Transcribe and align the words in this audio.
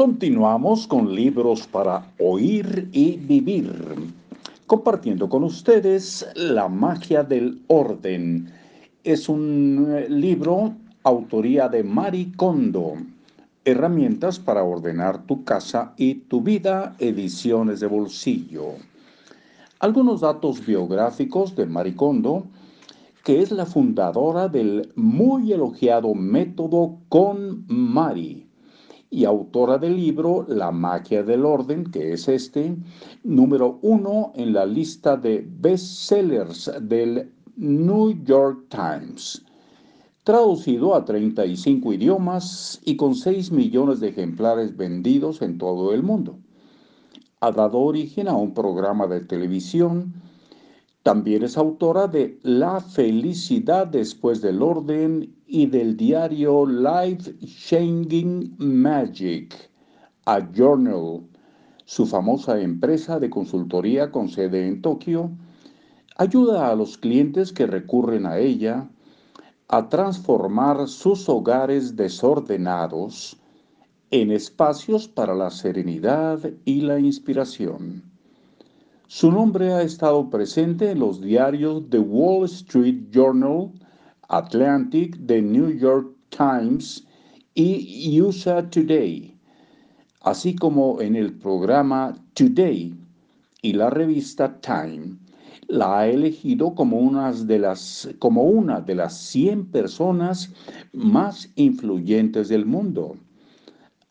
Continuamos 0.00 0.86
con 0.86 1.14
libros 1.14 1.66
para 1.66 2.10
oír 2.18 2.88
y 2.90 3.18
vivir, 3.18 3.70
compartiendo 4.66 5.28
con 5.28 5.44
ustedes 5.44 6.26
La 6.36 6.68
magia 6.68 7.22
del 7.22 7.60
orden. 7.66 8.50
Es 9.04 9.28
un 9.28 9.88
eh, 9.90 10.08
libro 10.08 10.72
autoría 11.02 11.68
de 11.68 11.84
Mari 11.84 12.32
Kondo. 12.32 12.94
Herramientas 13.66 14.38
para 14.38 14.64
ordenar 14.64 15.26
tu 15.26 15.44
casa 15.44 15.92
y 15.98 16.14
tu 16.14 16.40
vida, 16.40 16.96
ediciones 16.98 17.80
de 17.80 17.86
bolsillo. 17.86 18.76
Algunos 19.80 20.22
datos 20.22 20.64
biográficos 20.64 21.54
de 21.54 21.66
Mari 21.66 21.92
Kondo, 21.92 22.46
que 23.22 23.42
es 23.42 23.50
la 23.50 23.66
fundadora 23.66 24.48
del 24.48 24.94
muy 24.96 25.52
elogiado 25.52 26.14
método 26.14 26.96
Con 27.10 27.66
Mari 27.68 28.49
y 29.10 29.24
autora 29.24 29.76
del 29.76 29.96
libro 29.96 30.46
La 30.48 30.70
magia 30.70 31.24
del 31.24 31.44
orden, 31.44 31.84
que 31.90 32.12
es 32.12 32.28
este, 32.28 32.76
número 33.24 33.80
uno 33.82 34.32
en 34.36 34.52
la 34.52 34.64
lista 34.64 35.16
de 35.16 35.44
bestsellers 35.60 36.70
del 36.80 37.32
New 37.56 38.22
York 38.24 38.66
Times, 38.68 39.44
traducido 40.22 40.94
a 40.94 41.04
35 41.04 41.92
idiomas 41.92 42.80
y 42.84 42.96
con 42.96 43.16
6 43.16 43.50
millones 43.50 43.98
de 43.98 44.08
ejemplares 44.08 44.76
vendidos 44.76 45.42
en 45.42 45.58
todo 45.58 45.92
el 45.92 46.04
mundo. 46.04 46.38
Ha 47.40 47.50
dado 47.50 47.78
origen 47.78 48.28
a 48.28 48.36
un 48.36 48.54
programa 48.54 49.08
de 49.08 49.20
televisión, 49.20 50.14
también 51.02 51.42
es 51.42 51.56
autora 51.56 52.06
de 52.06 52.38
La 52.42 52.80
felicidad 52.80 53.86
después 53.86 54.40
del 54.40 54.62
orden 54.62 55.34
y 55.52 55.66
del 55.66 55.96
diario 55.96 56.64
Life 56.64 57.34
Changing 57.44 58.54
Magic, 58.58 59.52
a 60.24 60.38
Journal, 60.54 61.22
su 61.84 62.06
famosa 62.06 62.60
empresa 62.60 63.18
de 63.18 63.28
consultoría 63.28 64.12
con 64.12 64.28
sede 64.28 64.68
en 64.68 64.80
Tokio, 64.80 65.32
ayuda 66.16 66.70
a 66.70 66.76
los 66.76 66.96
clientes 66.96 67.52
que 67.52 67.66
recurren 67.66 68.26
a 68.26 68.38
ella 68.38 68.88
a 69.66 69.88
transformar 69.88 70.86
sus 70.86 71.28
hogares 71.28 71.96
desordenados 71.96 73.36
en 74.12 74.30
espacios 74.30 75.08
para 75.08 75.34
la 75.34 75.50
serenidad 75.50 76.48
y 76.64 76.82
la 76.82 77.00
inspiración. 77.00 78.04
Su 79.08 79.32
nombre 79.32 79.72
ha 79.72 79.82
estado 79.82 80.30
presente 80.30 80.92
en 80.92 81.00
los 81.00 81.20
diarios 81.20 81.90
The 81.90 81.98
Wall 81.98 82.44
Street 82.44 83.10
Journal, 83.10 83.72
Atlantic, 84.30 85.16
The 85.26 85.42
New 85.42 85.76
York 85.76 86.14
Times 86.30 87.04
y 87.54 88.20
USA 88.20 88.62
Today, 88.70 89.36
así 90.22 90.54
como 90.54 91.00
en 91.00 91.16
el 91.16 91.32
programa 91.32 92.14
Today 92.34 92.94
y 93.62 93.72
la 93.72 93.90
revista 93.90 94.60
Time. 94.60 95.16
La 95.66 95.98
ha 95.98 96.06
elegido 96.06 96.74
como 96.74 96.98
una 96.98 97.32
de 97.32 97.58
las, 97.58 98.08
como 98.18 98.44
una 98.44 98.80
de 98.80 98.94
las 98.94 99.18
100 99.18 99.66
personas 99.66 100.52
más 100.92 101.50
influyentes 101.56 102.48
del 102.48 102.66
mundo. 102.66 103.16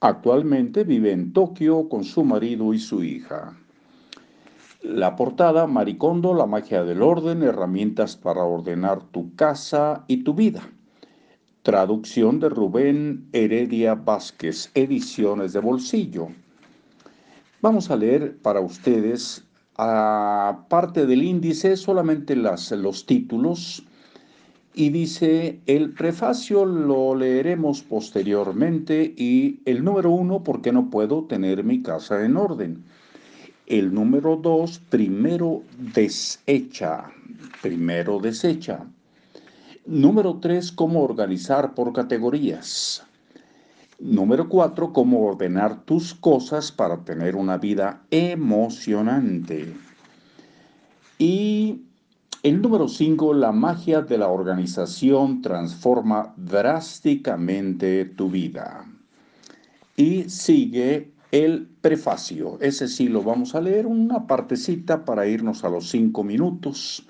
Actualmente 0.00 0.84
vive 0.84 1.12
en 1.12 1.32
Tokio 1.32 1.88
con 1.88 2.04
su 2.04 2.24
marido 2.24 2.72
y 2.74 2.78
su 2.78 3.02
hija. 3.02 3.56
La 4.88 5.16
portada, 5.16 5.66
Maricondo, 5.66 6.32
la 6.32 6.46
magia 6.46 6.84
del 6.84 7.02
orden, 7.02 7.42
herramientas 7.42 8.14
para 8.16 8.44
ordenar 8.44 9.02
tu 9.02 9.34
casa 9.34 10.04
y 10.06 10.18
tu 10.18 10.32
vida. 10.32 10.62
Traducción 11.62 12.38
de 12.38 12.48
Rubén 12.50 13.26
Heredia 13.32 13.96
Vázquez, 13.96 14.70
ediciones 14.74 15.52
de 15.54 15.58
bolsillo. 15.58 16.28
Vamos 17.60 17.90
a 17.90 17.96
leer 17.96 18.36
para 18.36 18.60
ustedes, 18.60 19.44
aparte 19.74 21.04
del 21.04 21.24
índice, 21.24 21.76
solamente 21.76 22.36
las, 22.36 22.70
los 22.70 23.06
títulos. 23.06 23.82
Y 24.72 24.90
dice, 24.90 25.58
el 25.66 25.94
prefacio 25.94 26.64
lo 26.64 27.16
leeremos 27.16 27.82
posteriormente 27.82 29.14
y 29.16 29.62
el 29.64 29.82
número 29.82 30.12
uno, 30.12 30.44
porque 30.44 30.70
no 30.70 30.90
puedo 30.90 31.24
tener 31.24 31.64
mi 31.64 31.82
casa 31.82 32.24
en 32.24 32.36
orden? 32.36 32.84
El 33.66 33.92
número 33.92 34.36
dos, 34.36 34.78
primero 34.78 35.62
desecha. 35.76 37.10
Primero 37.60 38.20
desecha. 38.20 38.86
Número 39.86 40.38
tres, 40.40 40.70
cómo 40.70 41.02
organizar 41.02 41.74
por 41.74 41.92
categorías. 41.92 43.04
Número 43.98 44.48
cuatro, 44.48 44.92
cómo 44.92 45.26
ordenar 45.26 45.84
tus 45.84 46.14
cosas 46.14 46.70
para 46.70 46.98
tener 46.98 47.34
una 47.34 47.56
vida 47.58 48.02
emocionante. 48.10 49.74
Y 51.18 51.82
el 52.42 52.62
número 52.62 52.86
cinco, 52.86 53.34
la 53.34 53.50
magia 53.50 54.02
de 54.02 54.18
la 54.18 54.28
organización 54.28 55.42
transforma 55.42 56.34
drásticamente 56.36 58.04
tu 58.04 58.30
vida. 58.30 58.84
Y 59.96 60.28
sigue 60.28 61.15
el 61.32 61.68
prefacio. 61.80 62.58
Ese 62.60 62.88
sí 62.88 63.08
lo 63.08 63.22
vamos 63.22 63.54
a 63.54 63.60
leer 63.60 63.86
una 63.86 64.26
partecita 64.26 65.04
para 65.04 65.26
irnos 65.26 65.64
a 65.64 65.68
los 65.68 65.90
cinco 65.90 66.22
minutos. 66.22 67.06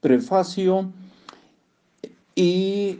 Prefacio 0.00 0.92
y 2.34 2.98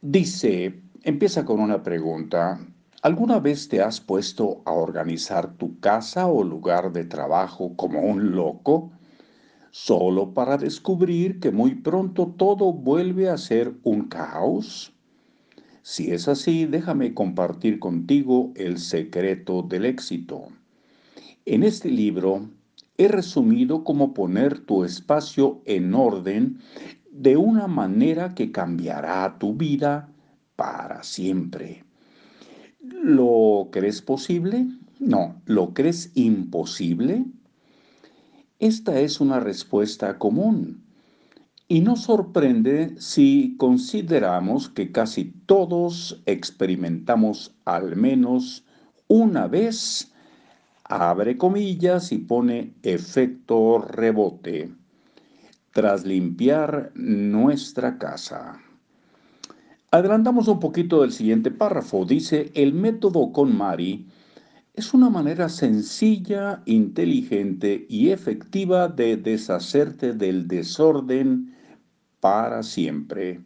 dice, 0.00 0.80
empieza 1.02 1.44
con 1.44 1.60
una 1.60 1.82
pregunta. 1.82 2.60
¿Alguna 3.02 3.40
vez 3.40 3.68
te 3.68 3.80
has 3.80 4.00
puesto 4.00 4.62
a 4.64 4.72
organizar 4.72 5.54
tu 5.54 5.80
casa 5.80 6.26
o 6.26 6.44
lugar 6.44 6.92
de 6.92 7.04
trabajo 7.04 7.74
como 7.76 8.00
un 8.00 8.32
loco? 8.32 8.92
Solo 9.70 10.34
para 10.34 10.58
descubrir 10.58 11.40
que 11.40 11.50
muy 11.50 11.74
pronto 11.74 12.34
todo 12.36 12.72
vuelve 12.72 13.28
a 13.28 13.38
ser 13.38 13.72
un 13.82 14.08
caos. 14.08 14.92
Si 15.82 16.12
es 16.12 16.28
así, 16.28 16.64
déjame 16.64 17.12
compartir 17.12 17.80
contigo 17.80 18.52
el 18.54 18.78
secreto 18.78 19.62
del 19.62 19.84
éxito. 19.84 20.48
En 21.44 21.64
este 21.64 21.90
libro 21.90 22.48
he 22.96 23.08
resumido 23.08 23.82
cómo 23.82 24.14
poner 24.14 24.60
tu 24.60 24.84
espacio 24.84 25.60
en 25.64 25.92
orden 25.94 26.58
de 27.10 27.36
una 27.36 27.66
manera 27.66 28.34
que 28.34 28.52
cambiará 28.52 29.38
tu 29.40 29.54
vida 29.54 30.08
para 30.54 31.02
siempre. 31.02 31.84
¿Lo 32.80 33.68
crees 33.72 34.02
posible? 34.02 34.68
No, 35.00 35.42
¿lo 35.46 35.74
crees 35.74 36.12
imposible? 36.14 37.24
Esta 38.60 39.00
es 39.00 39.20
una 39.20 39.40
respuesta 39.40 40.16
común. 40.18 40.84
Y 41.72 41.80
no 41.80 41.96
sorprende 41.96 42.94
si 42.98 43.56
consideramos 43.56 44.68
que 44.68 44.92
casi 44.92 45.32
todos 45.46 46.22
experimentamos 46.26 47.54
al 47.64 47.96
menos 47.96 48.66
una 49.08 49.48
vez, 49.48 50.12
abre 50.84 51.38
comillas 51.38 52.12
y 52.12 52.18
pone 52.18 52.74
efecto 52.82 53.78
rebote, 53.78 54.70
tras 55.70 56.04
limpiar 56.04 56.92
nuestra 56.94 57.96
casa. 57.96 58.60
Adelantamos 59.90 60.48
un 60.48 60.60
poquito 60.60 61.00
del 61.00 61.12
siguiente 61.12 61.50
párrafo. 61.50 62.04
Dice, 62.04 62.52
el 62.52 62.74
método 62.74 63.32
con 63.32 63.56
Mari 63.56 64.06
es 64.74 64.92
una 64.92 65.08
manera 65.08 65.48
sencilla, 65.48 66.62
inteligente 66.66 67.86
y 67.88 68.10
efectiva 68.10 68.88
de 68.88 69.16
deshacerte 69.16 70.12
del 70.12 70.46
desorden 70.46 71.51
para 72.22 72.62
siempre. 72.62 73.40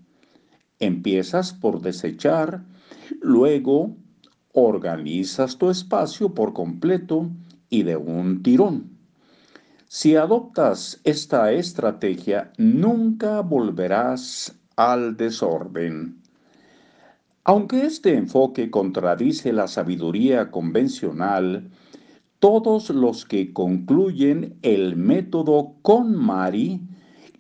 Empiezas 0.81 1.55
por 1.55 1.81
desechar, 1.81 2.63
luego 3.23 3.97
organizas 4.53 5.57
tu 5.57 5.71
espacio 5.71 6.35
por 6.35 6.53
completo 6.53 7.31
y 7.71 7.85
de 7.85 7.97
un 7.97 8.43
tirón. 8.43 8.91
Si 9.89 10.15
adoptas 10.15 11.01
esta 11.05 11.53
estrategia, 11.53 12.53
nunca 12.59 13.41
volverás 13.41 14.55
al 14.77 15.17
desorden. 15.17 16.21
Aunque 17.45 17.87
este 17.87 18.15
enfoque 18.15 18.71
contradice 18.71 19.55
la 19.55 19.69
sabiduría 19.69 20.51
convencional, 20.51 21.71
todos 22.41 22.91
los 22.91 23.25
que 23.25 23.55
concluyen 23.55 24.59
el 24.61 24.97
método 24.97 25.77
con 25.81 26.15
Mari 26.15 26.83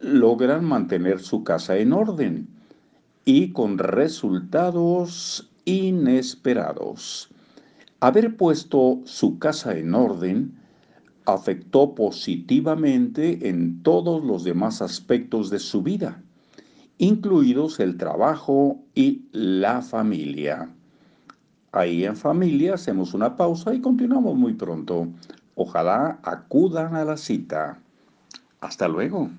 logran 0.06 0.64
mantener 0.64 1.18
su 1.18 1.42
casa 1.42 1.76
en 1.76 1.92
orden 1.92 2.48
y 3.24 3.52
con 3.52 3.76
resultados 3.76 5.50
inesperados. 5.64 7.28
Haber 8.00 8.36
puesto 8.36 9.00
su 9.04 9.38
casa 9.38 9.76
en 9.76 9.94
orden 9.94 10.54
afectó 11.24 11.94
positivamente 11.94 13.48
en 13.48 13.82
todos 13.82 14.24
los 14.24 14.44
demás 14.44 14.80
aspectos 14.80 15.50
de 15.50 15.58
su 15.58 15.82
vida, 15.82 16.22
incluidos 16.98 17.80
el 17.80 17.96
trabajo 17.96 18.78
y 18.94 19.24
la 19.32 19.82
familia. 19.82 20.70
Ahí 21.72 22.04
en 22.04 22.16
familia 22.16 22.74
hacemos 22.74 23.12
una 23.12 23.36
pausa 23.36 23.74
y 23.74 23.80
continuamos 23.80 24.36
muy 24.36 24.54
pronto. 24.54 25.08
Ojalá 25.56 26.20
acudan 26.22 26.94
a 26.94 27.04
la 27.04 27.16
cita. 27.16 27.80
Hasta 28.60 28.86
luego. 28.88 29.30